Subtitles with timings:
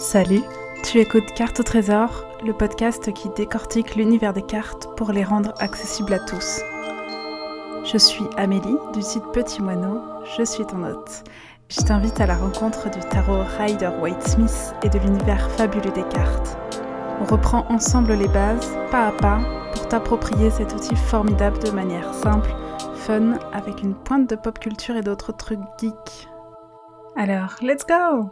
[0.00, 0.40] Salut,
[0.82, 5.52] tu écoutes Carte au Trésor, le podcast qui décortique l'univers des cartes pour les rendre
[5.58, 6.62] accessibles à tous.
[7.84, 10.00] Je suis Amélie du site Petit Moineau,
[10.38, 11.24] je suis ton hôte.
[11.68, 16.08] Je t'invite à la rencontre du tarot Rider White Smith et de l'univers fabuleux des
[16.08, 16.56] cartes.
[17.20, 19.40] On reprend ensemble les bases, pas à pas,
[19.74, 22.54] pour t'approprier cet outil formidable de manière simple,
[22.94, 26.26] fun, avec une pointe de pop culture et d'autres trucs geeks.
[27.16, 28.30] Alors, let's go